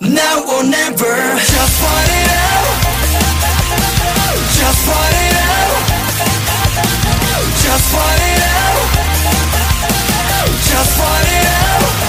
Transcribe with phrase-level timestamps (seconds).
[0.00, 1.34] Now or never.
[1.42, 2.78] Just fight it out.
[4.54, 5.82] Just fight it out.
[7.62, 8.88] Just fight it out.
[10.70, 12.08] Just fight it out.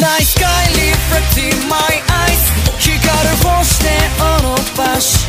[0.00, 2.39] Night sky reflecting my eyes
[2.99, 5.19] 光る星であの場所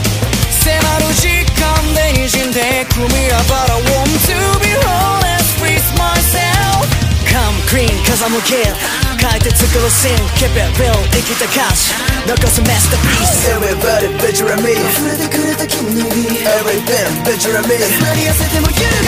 [0.60, 6.86] 迫る時間で滲んでくミラバラ Want to be honest with myself
[7.30, 8.74] Come clean cause I'm a kid
[9.20, 11.94] 書いて作るシーン Keep it real 生きた歌詞
[12.26, 18.99] 残す masterpiece Everybody picture me 溢れてくれた君の指 Everything picture me なり痩せても揺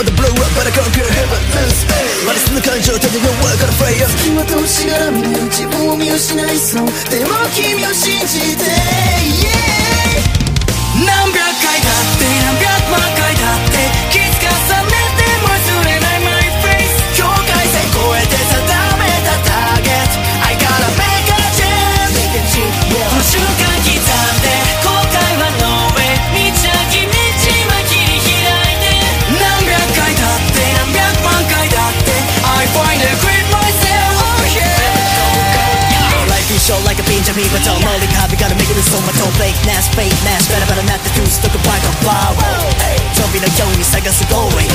[0.00, 1.10] まだブルーはまだ関係ない
[2.26, 6.86] マリスの感情ただよ分からフェイヤー隙間通しがらみに自分を見失いそう。
[7.10, 9.79] でも君を信じて、yeah!
[37.29, 38.97] short like a pinch of me but don't know the copy gotta make it so
[39.05, 42.49] my don't fake ness fake ness better better not the truth look back on flower
[43.13, 44.69] 飛びのように探す going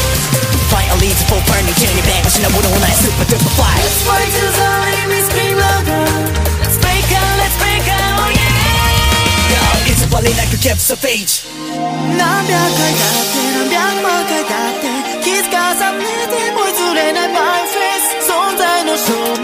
[0.70, 4.70] Fight a lead for burning 急に弁護しなものもない super duper fly Let's fight till the
[5.02, 6.06] enemy scream louder
[6.62, 8.70] Let's break out, let's break out, oh yeah
[9.90, 11.42] 偽りなく kept the page
[12.16, 14.86] 何百回だって何百万回だって
[15.24, 19.12] 気づかさねても譲れない My face 存在の証
[19.42, 19.43] 明